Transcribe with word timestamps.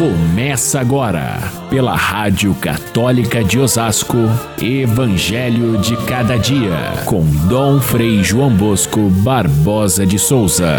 Começa 0.00 0.80
agora, 0.80 1.36
pela 1.68 1.94
Rádio 1.94 2.54
Católica 2.54 3.44
de 3.44 3.58
Osasco, 3.58 4.16
Evangelho 4.58 5.78
de 5.78 5.94
Cada 6.06 6.38
Dia, 6.38 7.04
com 7.06 7.20
Dom 7.46 7.78
Frei 7.82 8.24
João 8.24 8.56
Bosco 8.56 9.10
Barbosa 9.22 10.06
de 10.06 10.18
Souza. 10.18 10.78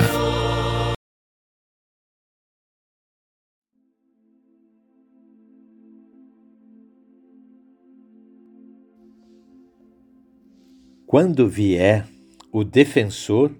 Quando 11.05 11.47
vier 11.47 12.07
o 12.51 12.63
defensor, 12.63 13.51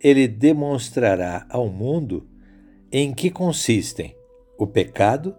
ele 0.00 0.26
demonstrará 0.26 1.44
ao 1.50 1.68
mundo 1.68 2.26
em 2.90 3.12
que 3.12 3.28
consistem 3.28 4.16
o 4.58 4.66
pecado, 4.66 5.36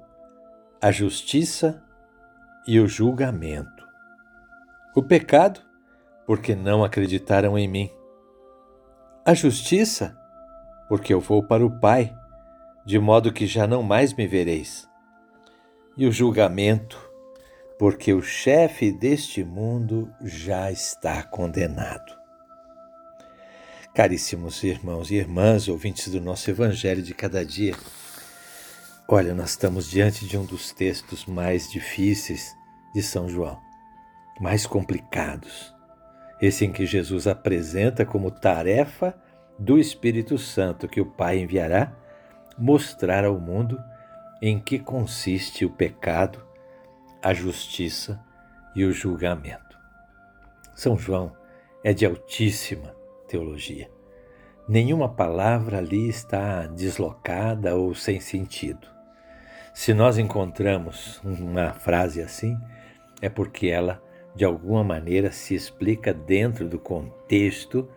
a 0.81 0.91
justiça 0.91 1.83
e 2.65 2.79
o 2.79 2.87
julgamento. 2.87 3.85
O 4.95 5.03
pecado, 5.03 5.59
porque 6.25 6.55
não 6.55 6.85
acreditaram 6.85 7.57
em 7.57 7.67
mim. 7.67 7.91
A 9.25 9.33
justiça, 9.33 10.17
porque 10.87 11.13
eu 11.13 11.19
vou 11.19 11.43
para 11.43 11.65
o 11.65 11.79
Pai, 11.81 12.15
de 12.85 12.97
modo 12.97 13.33
que 13.33 13.45
já 13.45 13.67
não 13.67 13.83
mais 13.83 14.13
me 14.13 14.25
vereis. 14.25 14.87
E 15.97 16.07
o 16.07 16.11
julgamento, 16.13 16.97
porque 17.77 18.13
o 18.13 18.21
chefe 18.21 18.89
deste 18.89 19.43
mundo 19.43 20.09
já 20.23 20.71
está 20.71 21.21
condenado. 21.23 22.17
Caríssimos 23.93 24.63
irmãos 24.63 25.11
e 25.11 25.15
irmãs, 25.15 25.67
ouvintes 25.67 26.07
do 26.07 26.21
nosso 26.21 26.49
Evangelho 26.49 27.01
de 27.01 27.13
cada 27.13 27.45
dia, 27.45 27.75
olha, 29.11 29.33
nós 29.33 29.49
estamos 29.49 29.89
diante 29.89 30.27
de 30.27 30.37
um 30.37 30.45
dos 30.45 30.71
textos 30.71 31.25
mais 31.25 31.67
difíceis 31.67 32.55
de 32.93 33.01
São 33.01 33.27
João, 33.27 33.59
mais 34.39 34.67
complicados. 34.67 35.73
Esse 36.39 36.63
em 36.63 36.71
que 36.71 36.85
Jesus 36.85 37.25
apresenta 37.25 38.05
como 38.05 38.29
tarefa 38.29 39.19
do 39.57 39.79
Espírito 39.79 40.37
Santo 40.37 40.87
que 40.87 41.01
o 41.01 41.07
Pai 41.07 41.39
enviará 41.39 41.91
mostrar 42.55 43.25
ao 43.25 43.39
mundo 43.39 43.81
em 44.43 44.59
que 44.59 44.77
consiste 44.77 45.65
o 45.65 45.71
pecado, 45.71 46.45
a 47.19 47.33
justiça 47.33 48.23
e 48.75 48.85
o 48.85 48.93
julgamento. 48.93 49.75
São 50.75 50.95
João 50.95 51.35
é 51.83 51.93
de 51.93 52.05
altíssima 52.05 52.95
teologia. 53.27 53.89
Nenhuma 54.67 55.09
palavra 55.09 55.79
ali 55.79 56.07
está 56.07 56.67
deslocada 56.67 57.75
ou 57.75 57.95
sem 57.95 58.19
sentido. 58.19 58.98
Se 59.79 59.93
nós 59.93 60.17
encontramos 60.17 61.21
uma 61.23 61.71
frase 61.71 62.21
assim, 62.21 62.57
é 63.21 63.29
porque 63.29 63.67
ela, 63.67 64.03
de 64.35 64.43
alguma 64.43 64.83
maneira, 64.83 65.31
se 65.31 65.55
explica 65.55 66.13
dentro 66.13 66.67
do 66.67 66.77
contexto 66.77 67.89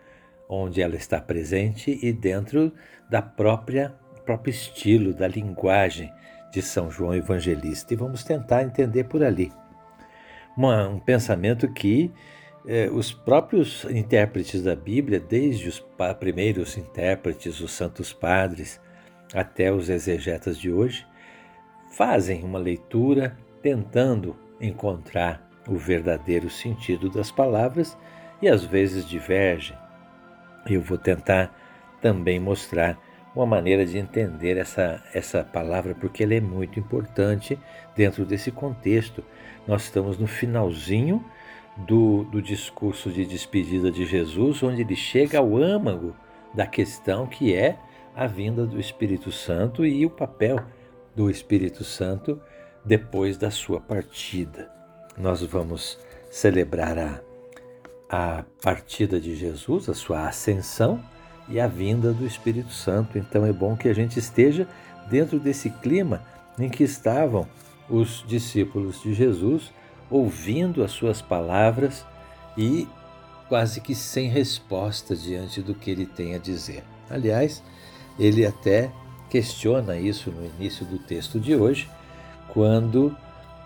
onde 0.48 0.80
ela 0.80 0.94
está 0.94 1.20
presente 1.20 1.98
e 2.00 2.12
dentro 2.12 2.72
da 3.10 3.20
própria 3.20 3.92
próprio 4.25 4.53
estilo, 4.53 5.12
da 5.12 5.27
linguagem 5.27 6.08
de 6.53 6.62
São 6.62 6.88
João 6.88 7.16
Evangelista. 7.16 7.92
E 7.92 7.97
vamos 7.97 8.22
tentar 8.22 8.62
entender 8.62 9.03
por 9.03 9.25
ali. 9.25 9.50
Uma, 10.56 10.88
um 10.88 11.00
pensamento 11.00 11.66
que 11.66 12.12
é, 12.64 12.88
os 12.92 13.12
próprios 13.12 13.84
intérpretes 13.86 14.62
da 14.62 14.77
Bíblia, 14.77 15.19
desde 15.19 15.69
os 15.69 15.84
primeiros 16.20 16.78
intérpretes, 16.78 17.58
os 17.58 17.72
santos 17.72 18.12
padres, 18.12 18.80
até 19.34 19.72
os 19.72 19.88
exegetas 19.88 20.56
de 20.56 20.70
hoje, 20.70 21.05
fazem 21.93 22.43
uma 22.43 22.59
leitura 22.59 23.37
tentando 23.62 24.37
encontrar 24.61 25.48
o 25.69 25.77
verdadeiro 25.77 26.51
sentido 26.51 27.09
das 27.09 27.31
palavras 27.31 27.97
e 28.41 28.49
às 28.49 28.65
vezes 28.65 29.09
divergem. 29.09 29.77
Eu 30.66 30.81
vou 30.81 30.99
tentar 30.99 31.55
também 32.00 32.41
mostrar 32.41 32.99
uma 33.34 33.47
maneira 33.47 33.87
de 33.87 33.99
entender 33.99 34.56
essa, 34.56 35.03
essa 35.15 35.44
palavra, 35.44 35.94
porque 35.94 36.22
ela 36.25 36.34
é 36.34 36.41
muito 36.41 36.78
importante 36.78 37.59
dentro 37.95 38.25
desse 38.25 38.50
contexto. 38.50 39.22
Nós 39.66 39.84
estamos 39.84 40.19
no 40.19 40.27
finalzinho 40.27 41.25
do, 41.77 42.25
do 42.25 42.43
discurso 42.43 43.11
de 43.11 43.25
despedida 43.25 43.91
de 43.91 44.05
Jesus, 44.05 44.62
onde 44.62 44.83
ele 44.83 44.97
chega 44.97 45.39
ao 45.39 45.56
âmago 45.56 46.15
da 46.53 46.66
questão 46.66 47.27
que 47.27 47.55
é 47.55 47.78
a 48.15 48.27
vinda 48.27 48.66
do 48.66 48.78
Espírito 48.78 49.33
Santo 49.33 49.87
e 49.87 50.05
o 50.05 50.11
papel 50.11 50.59
do 51.15 51.31
Espírito 51.31 51.84
Santo 51.84 52.41
depois 52.84 53.37
da 53.37 53.50
sua 53.50 53.81
partida. 53.81 54.71
Nós 55.17 55.43
vamos 55.43 55.99
celebrar 56.31 56.99
a, 56.99 57.21
a 58.09 58.45
partida 58.62 59.21
de 59.21 59.37
Jesus, 59.37 59.89
a 59.89 59.95
sua 59.95 60.27
ascensão 60.27 61.03
e 61.49 61.61
a 61.61 61.67
vinda 61.67 62.12
do 62.12 62.27
Espírito 62.27 62.72
Santo. 62.72 63.19
Então 63.19 63.45
é 63.45 63.53
bom 63.53 63.77
que 63.77 63.89
a 63.89 63.95
gente 63.95 64.19
esteja 64.19 64.67
dentro 65.11 65.39
desse 65.39 65.71
clima 65.71 66.25
em 66.59 66.69
que 66.69 66.84
estavam 66.84 67.47
os 67.89 68.25
discípulos 68.27 69.03
de 69.03 69.12
Jesus 69.12 69.72
ouvindo 70.11 70.83
as 70.83 70.93
suas 70.93 71.22
palavras 71.22 72.05
e 72.56 72.87
quase 73.49 73.81
que 73.81 73.95
sem 73.95 74.28
resposta 74.28 75.17
diante 75.17 75.61
do 75.61 75.75
que 75.75 75.91
ele 75.91 76.06
tem 76.06 76.34
a 76.34 76.39
dizer. 76.39 76.84
Aliás, 77.11 77.62
ele 78.19 78.47
até 78.47 78.91
questiona 79.32 79.97
isso 79.97 80.31
no 80.31 80.44
início 80.44 80.84
do 80.84 80.98
texto 80.98 81.41
de 81.41 81.56
hoje, 81.56 81.88
quando 82.48 83.16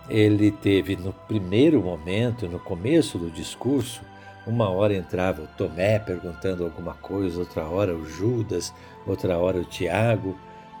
ele 0.07 0.49
teve 0.49 0.95
no 0.95 1.11
primeiro 1.11 1.81
momento, 1.81 2.47
no 2.47 2.57
começo 2.57 3.17
do 3.17 3.29
discurso, 3.29 3.99
uma 4.45 4.69
hora 4.69 4.95
entrava 4.95 5.41
o 5.41 5.47
Tomé 5.57 5.99
perguntando 5.99 6.63
alguma 6.63 6.93
coisa, 6.93 7.37
outra 7.37 7.65
hora 7.65 7.93
o 7.93 8.05
Judas, 8.05 8.73
outra 9.05 9.37
hora 9.37 9.57
o 9.57 9.65
Tiago, 9.65 10.39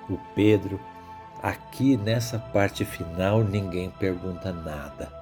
o 0.09 0.17
Pedro. 0.33 0.79
Aqui 1.43 1.97
nessa 1.97 2.39
parte 2.39 2.85
final 2.85 3.43
ninguém 3.43 3.89
pergunta 3.89 4.53
nada 4.53 5.17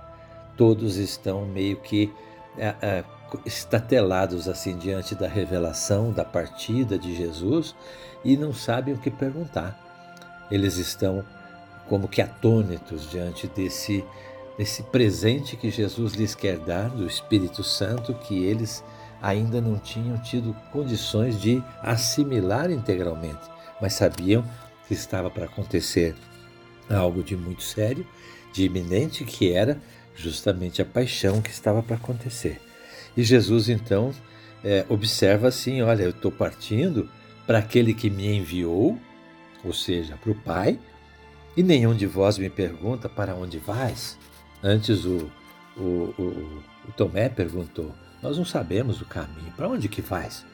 todos 0.58 0.98
estão 0.98 1.46
meio 1.46 1.78
que 1.78 2.14
estatelados 3.46 4.48
assim 4.48 4.78
diante 4.78 5.16
da 5.16 5.28
revelação 5.28 6.12
da 6.12 6.24
partida 6.24 6.98
de 6.98 7.16
Jesus 7.16 7.76
e 8.24 8.38
não 8.38 8.54
sabem 8.54 8.94
o 8.94 8.98
que 8.98 9.12
perguntar. 9.12 9.80
Eles 10.50 10.78
estão 10.78 11.24
como 11.88 12.08
que 12.08 12.22
atônitos 12.22 13.10
diante 13.10 13.48
desse 13.48 14.04
desse 14.58 14.84
presente 14.84 15.58
que 15.58 15.70
Jesus 15.70 16.14
lhes 16.14 16.34
quer 16.34 16.58
dar 16.58 16.90
do 16.90 17.06
Espírito 17.06 17.62
Santo 17.62 18.14
que 18.14 18.46
eles 18.46 18.84
ainda 19.22 19.60
não 19.60 19.78
tinham 19.78 20.18
tido 20.18 20.56
condições 20.72 21.40
de 21.42 21.62
assimilar 21.82 22.72
integralmente, 22.72 23.42
mas 23.82 23.94
sabiam 23.94 24.46
que 24.88 24.94
estava 24.94 25.30
para 25.30 25.46
acontecer 25.46 26.16
algo 26.90 27.24
de 27.24 27.36
muito 27.36 27.64
sério, 27.64 28.06
de 28.54 28.66
iminente, 28.66 29.26
que 29.26 29.52
era 29.52 29.82
justamente 30.16 30.82
a 30.82 30.86
paixão 30.86 31.42
que 31.42 31.50
estava 31.50 31.84
para 31.84 31.96
acontecer. 31.96 32.62
E 33.16 33.24
Jesus 33.24 33.70
então 33.70 34.12
é, 34.64 34.86
observa 34.90 35.48
assim: 35.48 35.82
olha, 35.82 36.04
eu 36.04 36.10
estou 36.10 36.32
partindo 36.32 37.10
para 37.46 37.60
aquele 37.60 37.94
que 37.94 38.10
me 38.10 38.36
enviou, 38.36 39.00
ou 39.64 39.74
seja, 39.74 40.18
para 40.18 40.32
o 40.32 40.36
Pai, 40.36 40.80
e 41.56 41.62
nenhum 41.62 41.96
de 41.96 42.06
vós 42.06 42.38
me 42.38 42.50
pergunta 42.50 43.08
para 43.08 43.36
onde 43.36 43.58
vais. 43.58 44.18
Antes 44.64 45.06
o, 45.06 45.30
o, 45.78 46.14
o, 46.18 46.64
o 46.88 46.92
Tomé 46.96 47.30
perguntou: 47.30 47.94
Nós 48.22 48.38
não 48.38 48.46
sabemos 48.46 49.02
o 49.02 49.06
caminho, 49.06 49.52
para 49.56 49.70
onde 49.70 49.88
que 49.88 50.02
vais? 50.02 50.46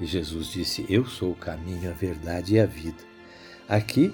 E 0.00 0.06
Jesus 0.06 0.48
disse: 0.48 0.84
Eu 0.88 1.06
sou 1.06 1.32
o 1.32 1.36
caminho, 1.36 1.90
a 1.90 1.94
verdade 1.94 2.54
e 2.54 2.60
a 2.60 2.66
vida. 2.66 3.10
Aqui 3.68 4.12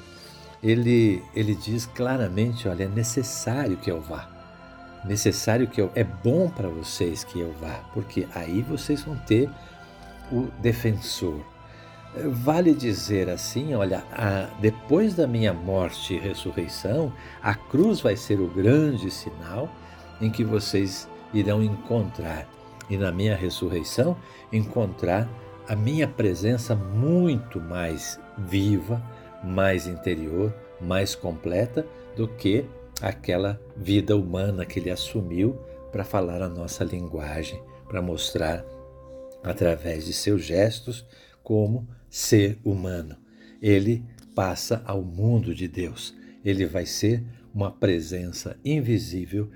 ele, 0.63 1.23
ele 1.35 1.55
diz 1.55 1.87
claramente: 1.87 2.69
olha, 2.69 2.85
é 2.85 2.89
necessário 2.89 3.77
que 3.77 3.91
eu 3.91 4.01
vá 4.01 4.36
necessário 5.07 5.69
que 5.69 5.81
eu 5.81 5.91
é 5.95 6.05
bom 6.05 6.49
para 6.49 6.69
vocês 6.69 7.25
que 7.25 7.41
eu 7.41 7.53
vá, 7.61 7.81
porque 7.95 8.27
aí 8.35 8.63
vocês 8.63 9.03
vão 9.03 9.17
ter 9.17 9.49
o 10.31 10.49
defensor. 10.61 11.41
Vale 12.29 12.73
dizer 12.75 13.29
assim, 13.29 13.75
olha, 13.75 14.03
a, 14.11 14.49
depois 14.61 15.15
da 15.15 15.27
minha 15.27 15.53
morte 15.53 16.15
e 16.15 16.19
ressurreição, 16.19 17.13
a 17.43 17.55
cruz 17.55 18.01
vai 18.01 18.17
ser 18.17 18.41
o 18.41 18.49
grande 18.49 19.11
sinal 19.11 19.69
em 20.21 20.31
que 20.31 20.43
vocês 20.43 21.09
irão 21.33 21.63
encontrar, 21.63 22.49
e 22.89 22.97
na 22.97 23.13
minha 23.13 23.37
ressurreição, 23.37 24.17
encontrar 24.53 25.29
a 25.69 25.77
minha 25.77 26.09
presença 26.09 26.75
muito 26.75 27.61
mais 27.61 28.19
viva, 28.39 29.03
mais 29.45 29.87
interior, 29.87 30.55
mais 30.81 31.15
completa 31.15 31.87
do 32.17 32.27
que 32.27 32.65
aquela 33.01 33.61
vida 33.77 34.17
humana 34.17 34.65
que 34.65 34.79
ele 34.79 34.91
assumiu 34.91 35.55
para 35.93 36.05
falar 36.05 36.43
a 36.43 36.49
nossa 36.49 36.85
linguagem, 36.85 37.63
para 37.89 38.03
mostrar 38.03 38.65
através 39.43 40.07
de 40.07 40.13
seus 40.13 40.45
gestos 40.45 41.07
como 41.43 41.87
ser 42.11 42.59
humano. 42.65 43.17
Ele 43.63 44.05
passa 44.35 44.83
ao 44.85 45.03
mundo 45.03 45.55
de 45.55 45.69
Deus. 45.69 46.15
ele 46.45 46.65
vai 46.65 46.87
ser 46.87 47.25
uma 47.53 47.73
presença 47.73 48.57
invisível, 48.65 49.51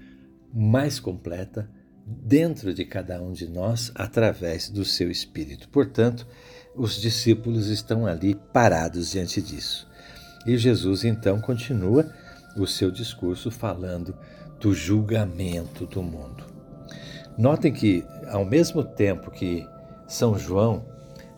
mais 0.52 0.98
completa, 0.98 1.70
dentro 2.04 2.74
de 2.74 2.84
cada 2.84 3.22
um 3.22 3.30
de 3.32 3.46
nós 3.46 3.92
através 3.94 4.68
do 4.68 4.84
seu 4.84 5.08
Espírito. 5.08 5.68
Portanto, 5.68 6.26
os 6.74 7.00
discípulos 7.00 7.68
estão 7.68 8.06
ali 8.06 8.34
parados 8.34 9.12
diante 9.12 9.40
disso. 9.40 9.86
E 10.46 10.56
Jesus 10.56 11.04
então 11.04 11.40
continua 11.40 12.12
o 12.56 12.66
seu 12.66 12.90
discurso 12.90 13.50
falando 13.50 14.16
do 14.58 14.74
julgamento 14.74 15.86
do 15.86 16.02
mundo. 16.02 16.44
Notem 17.36 17.72
que, 17.72 18.04
ao 18.28 18.44
mesmo 18.44 18.84
tempo 18.84 19.30
que 19.30 19.66
São 20.06 20.38
João 20.38 20.84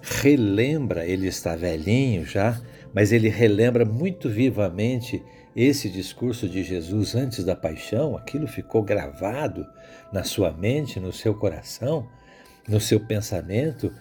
relembra, 0.00 1.06
ele 1.06 1.28
está 1.28 1.54
velhinho 1.54 2.24
já, 2.24 2.60
mas 2.92 3.12
ele 3.12 3.28
relembra 3.28 3.84
muito 3.84 4.28
vivamente 4.28 5.22
esse 5.54 5.88
discurso 5.88 6.48
de 6.48 6.62
Jesus 6.62 7.14
antes 7.14 7.44
da 7.44 7.54
paixão, 7.54 8.16
aquilo 8.16 8.46
ficou 8.46 8.82
gravado 8.82 9.66
na 10.12 10.24
sua 10.24 10.50
mente, 10.50 10.98
no 10.98 11.12
seu 11.12 11.34
coração, 11.34 12.08
no 12.66 12.80
seu 12.80 12.98
pensamento 12.98 13.92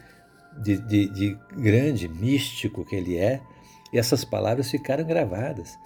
de, 0.58 0.78
de, 0.78 1.08
de 1.08 1.38
grande 1.58 2.08
místico 2.08 2.86
que 2.86 2.96
ele 2.96 3.18
é, 3.18 3.42
e 3.94 4.00
essas 4.00 4.24
palavras 4.24 4.72
ficaram 4.72 5.04
gravadas. 5.04 5.78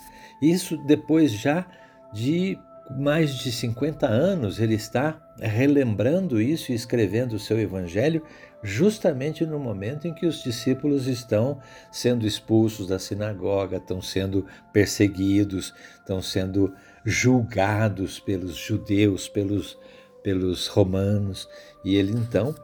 Isso 0.42 0.78
depois 0.86 1.32
já 1.32 1.66
de 2.14 2.58
mais 2.98 3.36
de 3.36 3.52
50 3.52 4.08
anos 4.08 4.60
ele 4.60 4.76
está 4.76 5.20
relembrando 5.40 6.40
isso 6.40 6.72
e 6.72 6.76
escrevendo 6.76 7.34
o 7.34 7.40
seu 7.40 7.60
evangelho 7.60 8.22
justamente 8.66 9.46
no 9.46 9.60
momento 9.60 10.08
em 10.08 10.14
que 10.14 10.26
os 10.26 10.42
discípulos 10.42 11.08
estão 11.08 11.60
sendo 11.92 12.26
expulsos 12.26 12.88
da 12.88 12.98
sinagoga, 12.98 13.78
estão 13.78 14.02
sendo 14.02 14.46
perseguidos, 14.74 15.74
estão 16.00 16.22
sendo 16.22 16.74
julgados 17.06 18.20
pelos 18.20 18.56
judeus, 18.56 19.30
pelos, 19.30 19.78
pelos 20.24 20.68
romanos. 20.68 21.48
E 21.84 21.96
ele 21.96 22.14
então 22.14 22.56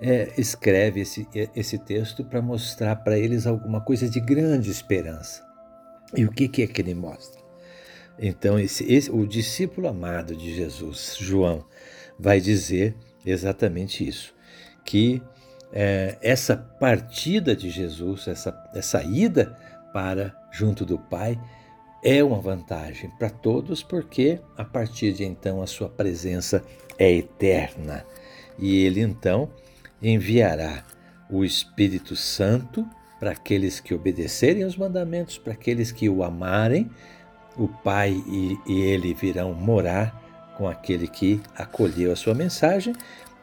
é, 0.00 0.34
escreve 0.38 1.00
esse, 1.00 1.26
esse 1.54 1.78
texto 1.78 2.22
para 2.22 2.42
mostrar 2.42 2.96
para 2.96 3.18
eles 3.18 3.46
alguma 3.46 3.80
coisa 3.80 4.08
de 4.08 4.20
grande 4.20 4.70
esperança. 4.70 5.45
E 6.14 6.24
o 6.24 6.30
que, 6.30 6.48
que 6.48 6.62
é 6.62 6.66
que 6.66 6.80
ele 6.80 6.94
mostra? 6.94 7.40
Então, 8.18 8.58
esse, 8.58 8.90
esse, 8.90 9.10
o 9.10 9.26
discípulo 9.26 9.88
amado 9.88 10.34
de 10.34 10.54
Jesus, 10.54 11.16
João, 11.18 11.64
vai 12.18 12.40
dizer 12.40 12.94
exatamente 13.24 14.06
isso: 14.06 14.34
que 14.84 15.22
é, 15.72 16.16
essa 16.22 16.56
partida 16.56 17.54
de 17.54 17.70
Jesus, 17.70 18.26
essa, 18.28 18.70
essa 18.74 19.02
ida 19.02 19.56
para 19.92 20.34
junto 20.52 20.84
do 20.84 20.98
Pai, 20.98 21.38
é 22.02 22.22
uma 22.22 22.40
vantagem 22.40 23.10
para 23.18 23.28
todos, 23.28 23.82
porque 23.82 24.40
a 24.56 24.64
partir 24.64 25.12
de 25.12 25.24
então 25.24 25.60
a 25.60 25.66
sua 25.66 25.88
presença 25.88 26.62
é 26.98 27.10
eterna. 27.12 28.06
E 28.58 28.84
ele 28.84 29.00
então 29.00 29.50
enviará 30.00 30.84
o 31.28 31.44
Espírito 31.44 32.14
Santo 32.14 32.88
para 33.26 33.32
aqueles 33.32 33.80
que 33.80 33.92
obedecerem 33.92 34.62
aos 34.62 34.76
mandamentos, 34.76 35.36
para 35.36 35.52
aqueles 35.52 35.90
que 35.90 36.08
o 36.08 36.22
amarem, 36.22 36.88
o 37.56 37.66
Pai 37.66 38.22
e, 38.24 38.56
e 38.64 38.80
ele 38.82 39.12
virão 39.14 39.52
morar 39.52 40.54
com 40.56 40.68
aquele 40.68 41.08
que 41.08 41.42
acolheu 41.56 42.12
a 42.12 42.16
sua 42.16 42.34
mensagem 42.34 42.94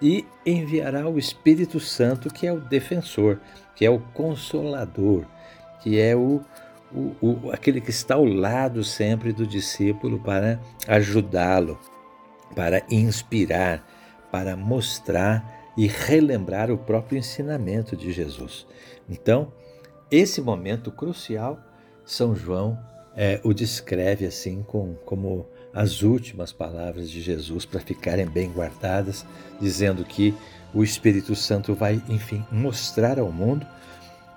e 0.01 0.25
enviará 0.45 1.09
o 1.09 1.19
Espírito 1.19 1.81
Santo, 1.81 2.33
que 2.33 2.47
é 2.47 2.53
o 2.53 2.61
defensor, 2.61 3.41
que 3.75 3.85
é 3.85 3.89
o 3.89 3.99
consolador, 3.99 5.25
que 5.81 5.99
é 5.99 6.15
o, 6.15 6.39
o, 6.89 7.13
o 7.21 7.51
aquele 7.51 7.81
que 7.81 7.89
está 7.91 8.15
ao 8.15 8.23
lado 8.23 8.85
sempre 8.85 9.33
do 9.33 9.45
discípulo 9.45 10.17
para 10.17 10.61
ajudá-lo, 10.87 11.77
para 12.55 12.81
inspirar, 12.89 13.85
para 14.31 14.55
mostrar 14.55 15.73
e 15.75 15.87
relembrar 15.87 16.71
o 16.71 16.77
próprio 16.77 17.17
ensinamento 17.17 17.97
de 17.97 18.13
Jesus. 18.13 18.65
Então, 19.09 19.51
esse 20.15 20.39
momento 20.41 20.91
crucial, 20.91 21.59
São 22.05 22.35
João 22.35 22.77
é, 23.15 23.41
o 23.43 23.51
descreve 23.51 24.27
assim 24.27 24.61
com, 24.61 24.93
como 25.05 25.47
as 25.73 26.03
últimas 26.03 26.53
palavras 26.53 27.09
de 27.09 27.19
Jesus 27.19 27.65
para 27.65 27.79
ficarem 27.79 28.27
bem 28.27 28.51
guardadas, 28.51 29.25
dizendo 29.59 30.05
que 30.05 30.35
o 30.71 30.83
Espírito 30.83 31.35
Santo 31.35 31.73
vai, 31.73 31.99
enfim, 32.07 32.45
mostrar 32.51 33.17
ao 33.17 33.31
mundo 33.31 33.65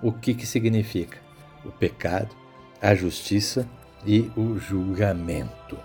o 0.01 0.11
que, 0.11 0.33
que 0.33 0.47
significa 0.47 1.19
o 1.63 1.71
pecado, 1.71 2.35
a 2.81 2.95
justiça 2.95 3.67
e 4.03 4.31
o 4.35 4.57
julgamento. 4.57 5.77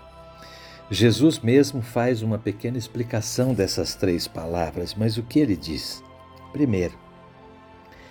Jesus 0.89 1.37
mesmo 1.37 1.83
faz 1.83 2.23
uma 2.23 2.39
pequena 2.39 2.79
explicação 2.79 3.53
dessas 3.53 3.93
três 3.93 4.27
palavras, 4.27 4.95
mas 4.95 5.17
o 5.17 5.23
que 5.23 5.39
ele 5.39 5.55
diz? 5.55 6.03
Primeiro, 6.51 6.97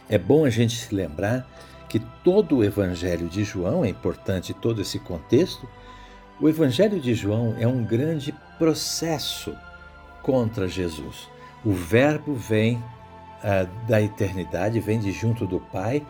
é 0.09 0.19
bom 0.19 0.45
a 0.45 0.51
gente 0.51 0.77
se 0.77 0.95
lembrar 0.95 1.49
que 1.93 2.01
todo 2.25 2.57
o 2.57 2.65
Evangelho 2.65 3.29
de 3.29 3.45
João, 3.45 3.85
é 3.85 3.89
importante 3.91 4.55
todo 4.55 4.81
esse 4.81 4.99
contexto, 4.99 5.69
o 6.41 6.49
Evangelho 6.49 6.99
de 6.99 7.13
João 7.15 7.55
é 7.59 7.69
um 7.69 7.85
grande 7.85 8.35
processo 8.59 9.55
contra 10.23 10.67
Jesus. 10.67 11.29
O 11.63 11.71
Verbo 11.73 12.33
vem 12.33 12.77
uh, 12.77 13.69
da 13.87 14.01
eternidade, 14.01 14.81
vem 14.81 14.99
de 14.99 15.13
junto 15.13 15.47
do 15.47 15.61
Pai 15.61 16.03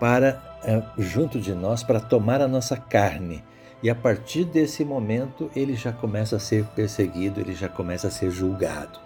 para 0.00 0.42
uh, 0.64 1.00
junto 1.00 1.38
de 1.40 1.54
nós 1.54 1.84
para 1.84 2.00
tomar 2.00 2.40
a 2.40 2.48
nossa 2.48 2.76
carne. 2.76 3.44
E 3.84 3.88
a 3.88 3.94
partir 3.94 4.44
desse 4.44 4.84
momento 4.84 5.48
ele 5.54 5.76
já 5.76 5.92
começa 5.92 6.34
a 6.34 6.40
ser 6.40 6.64
perseguido, 6.74 7.38
ele 7.38 7.54
já 7.54 7.68
começa 7.68 8.08
a 8.08 8.10
ser 8.10 8.32
julgado. 8.32 8.98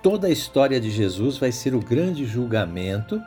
Toda 0.00 0.28
a 0.28 0.30
história 0.30 0.80
de 0.80 0.92
Jesus 0.92 1.38
vai 1.38 1.50
ser 1.50 1.74
o 1.74 1.80
grande 1.80 2.24
julgamento 2.24 3.20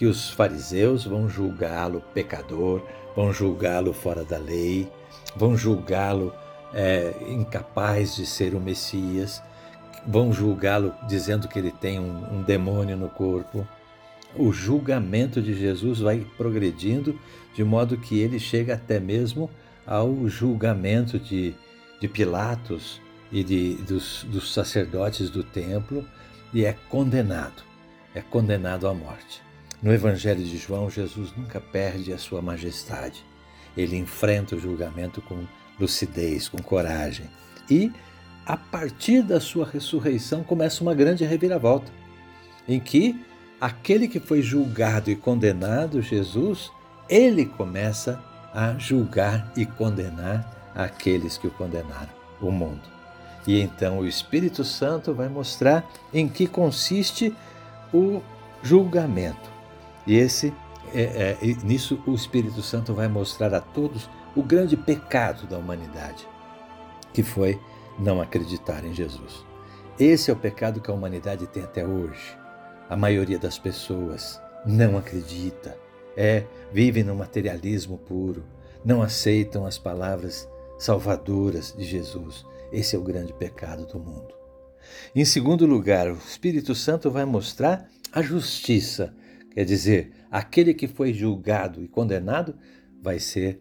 que 0.00 0.06
os 0.06 0.30
fariseus 0.30 1.04
vão 1.04 1.28
julgá-lo 1.28 2.02
pecador, 2.14 2.80
vão 3.14 3.30
julgá-lo 3.34 3.92
fora 3.92 4.24
da 4.24 4.38
lei, 4.38 4.90
vão 5.36 5.54
julgá-lo 5.54 6.32
é, 6.72 7.12
incapaz 7.28 8.16
de 8.16 8.24
ser 8.24 8.54
o 8.54 8.60
Messias, 8.60 9.42
vão 10.06 10.32
julgá-lo 10.32 10.94
dizendo 11.06 11.46
que 11.48 11.58
ele 11.58 11.70
tem 11.70 12.00
um, 12.00 12.38
um 12.38 12.42
demônio 12.42 12.96
no 12.96 13.10
corpo. 13.10 13.68
O 14.34 14.50
julgamento 14.50 15.42
de 15.42 15.52
Jesus 15.52 15.98
vai 15.98 16.26
progredindo 16.34 17.20
de 17.54 17.62
modo 17.62 17.98
que 17.98 18.18
ele 18.18 18.38
chega 18.38 18.76
até 18.76 18.98
mesmo 18.98 19.50
ao 19.86 20.26
julgamento 20.26 21.18
de, 21.18 21.54
de 22.00 22.08
Pilatos 22.08 23.02
e 23.30 23.44
de, 23.44 23.74
dos, 23.74 24.24
dos 24.30 24.54
sacerdotes 24.54 25.28
do 25.28 25.44
templo 25.44 26.02
e 26.54 26.64
é 26.64 26.74
condenado, 26.88 27.62
é 28.14 28.22
condenado 28.22 28.88
à 28.88 28.94
morte. 28.94 29.49
No 29.82 29.92
Evangelho 29.92 30.44
de 30.44 30.58
João, 30.58 30.90
Jesus 30.90 31.32
nunca 31.36 31.60
perde 31.60 32.12
a 32.12 32.18
sua 32.18 32.42
majestade 32.42 33.24
ele 33.76 33.96
enfrenta 33.96 34.56
o 34.56 34.60
julgamento 34.60 35.20
com 35.22 35.44
lucidez, 35.78 36.48
com 36.48 36.58
coragem. 36.58 37.26
E, 37.68 37.92
a 38.44 38.56
partir 38.56 39.22
da 39.22 39.40
sua 39.40 39.66
ressurreição, 39.66 40.42
começa 40.42 40.82
uma 40.82 40.94
grande 40.94 41.24
reviravolta, 41.24 41.90
em 42.68 42.80
que 42.80 43.18
aquele 43.60 44.08
que 44.08 44.20
foi 44.20 44.42
julgado 44.42 45.10
e 45.10 45.16
condenado, 45.16 46.02
Jesus, 46.02 46.70
ele 47.08 47.46
começa 47.46 48.22
a 48.52 48.76
julgar 48.76 49.52
e 49.56 49.64
condenar 49.64 50.72
aqueles 50.74 51.38
que 51.38 51.46
o 51.46 51.50
condenaram, 51.50 52.10
o 52.40 52.50
mundo. 52.50 52.82
E 53.46 53.60
então 53.60 54.00
o 54.00 54.06
Espírito 54.06 54.64
Santo 54.64 55.14
vai 55.14 55.28
mostrar 55.28 55.88
em 56.12 56.28
que 56.28 56.46
consiste 56.46 57.34
o 57.92 58.20
julgamento. 58.62 59.50
E 60.10 60.16
esse 60.16 60.52
é, 60.92 61.36
é, 61.40 61.46
nisso 61.62 62.02
o 62.04 62.16
Espírito 62.16 62.62
Santo 62.62 62.92
vai 62.92 63.06
mostrar 63.06 63.54
a 63.54 63.60
todos 63.60 64.10
o 64.34 64.42
grande 64.42 64.76
pecado 64.76 65.46
da 65.46 65.56
humanidade, 65.56 66.26
que 67.12 67.22
foi 67.22 67.60
não 67.96 68.20
acreditar 68.20 68.84
em 68.84 68.92
Jesus. 68.92 69.46
Esse 70.00 70.28
é 70.28 70.34
o 70.34 70.36
pecado 70.36 70.80
que 70.80 70.90
a 70.90 70.94
humanidade 70.94 71.46
tem 71.46 71.62
até 71.62 71.86
hoje. 71.86 72.36
A 72.88 72.96
maioria 72.96 73.38
das 73.38 73.56
pessoas 73.56 74.42
não 74.66 74.98
acredita, 74.98 75.78
é 76.16 76.44
vive 76.72 77.04
no 77.04 77.14
materialismo 77.14 77.96
puro, 77.96 78.42
não 78.84 79.02
aceitam 79.02 79.64
as 79.64 79.78
palavras 79.78 80.48
salvadoras 80.76 81.72
de 81.78 81.84
Jesus. 81.84 82.44
Esse 82.72 82.96
é 82.96 82.98
o 82.98 83.04
grande 83.04 83.32
pecado 83.32 83.86
do 83.86 84.00
mundo. 84.00 84.34
Em 85.14 85.24
segundo 85.24 85.66
lugar, 85.66 86.10
o 86.10 86.16
Espírito 86.16 86.74
Santo 86.74 87.12
vai 87.12 87.24
mostrar 87.24 87.88
a 88.12 88.20
justiça 88.20 89.14
Quer 89.50 89.64
dizer, 89.64 90.12
aquele 90.30 90.72
que 90.72 90.86
foi 90.86 91.12
julgado 91.12 91.82
e 91.82 91.88
condenado 91.88 92.54
vai 93.02 93.18
ser 93.18 93.58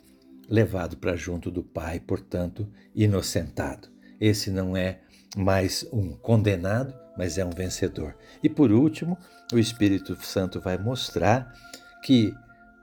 levado 0.48 0.98
para 0.98 1.16
junto 1.16 1.52
do 1.52 1.64
Pai, 1.64 2.00
portanto, 2.00 2.68
inocentado. 2.96 3.88
Esse 4.20 4.50
não 4.50 4.76
é 4.76 5.00
mais 5.38 5.88
um 5.92 6.12
condenado, 6.12 6.94
mas 7.18 7.38
é 7.38 7.46
um 7.46 7.52
vencedor. 7.52 8.16
E 8.42 8.50
por 8.50 8.72
último, 8.72 9.18
o 9.54 9.60
Espírito 9.60 10.18
Santo 10.24 10.60
vai 10.60 10.78
mostrar 10.78 11.54
que 12.04 12.34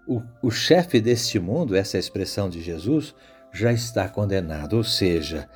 o, 0.07 0.23
o 0.43 0.51
chefe 0.51 1.01
deste 1.01 1.39
mundo, 1.39 1.75
essa 1.75 1.97
é 1.97 2.01
expressão 2.01 2.49
de 2.49 2.63
Jesus, 2.63 3.15
já 3.53 3.73
está 3.73 4.09
condenado, 4.09 4.77
ou 4.77 4.85
seja, 4.85 5.49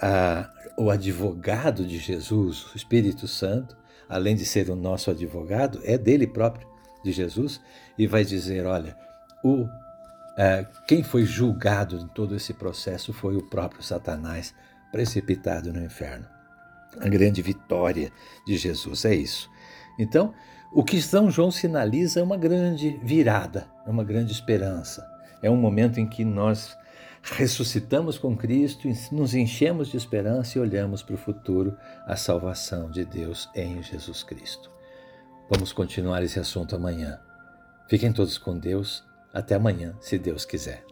a, 0.00 0.50
o 0.76 0.90
advogado 0.90 1.86
de 1.86 1.98
Jesus, 1.98 2.66
o 2.72 2.76
Espírito 2.76 3.28
Santo, 3.28 3.76
além 4.08 4.34
de 4.34 4.44
ser 4.44 4.70
o 4.70 4.76
nosso 4.76 5.10
advogado, 5.10 5.80
é 5.84 5.96
dele 5.96 6.26
próprio, 6.26 6.66
de 7.02 7.12
Jesus, 7.12 7.60
e 7.98 8.06
vai 8.06 8.24
dizer: 8.24 8.66
olha, 8.66 8.96
o, 9.42 9.68
é, 10.36 10.66
quem 10.86 11.02
foi 11.02 11.24
julgado 11.24 11.96
em 11.96 12.06
todo 12.08 12.34
esse 12.34 12.54
processo 12.54 13.12
foi 13.12 13.36
o 13.36 13.42
próprio 13.42 13.82
Satanás, 13.82 14.54
precipitado 14.90 15.72
no 15.72 15.84
inferno. 15.84 16.26
A 17.00 17.08
grande 17.08 17.40
vitória 17.40 18.12
de 18.46 18.56
Jesus 18.56 19.04
é 19.04 19.14
isso. 19.14 19.50
Então, 19.98 20.34
o 20.72 20.82
que 20.82 21.00
São 21.02 21.30
João 21.30 21.50
sinaliza 21.50 22.20
é 22.20 22.22
uma 22.22 22.36
grande 22.36 22.98
virada, 23.02 23.66
é 23.86 23.90
uma 23.90 24.04
grande 24.04 24.32
esperança. 24.32 25.06
É 25.42 25.50
um 25.50 25.56
momento 25.56 26.00
em 26.00 26.06
que 26.06 26.24
nós 26.24 26.76
ressuscitamos 27.22 28.18
com 28.18 28.36
Cristo, 28.36 28.88
nos 29.12 29.34
enchemos 29.34 29.88
de 29.88 29.96
esperança 29.96 30.58
e 30.58 30.60
olhamos 30.60 31.02
para 31.02 31.14
o 31.14 31.18
futuro, 31.18 31.76
a 32.06 32.16
salvação 32.16 32.90
de 32.90 33.04
Deus 33.04 33.50
em 33.54 33.82
Jesus 33.82 34.22
Cristo. 34.22 34.71
Vamos 35.54 35.70
continuar 35.70 36.22
esse 36.22 36.40
assunto 36.40 36.74
amanhã. 36.74 37.20
Fiquem 37.86 38.10
todos 38.10 38.38
com 38.38 38.58
Deus. 38.58 39.04
Até 39.34 39.54
amanhã, 39.54 39.94
se 40.00 40.18
Deus 40.18 40.46
quiser. 40.46 40.91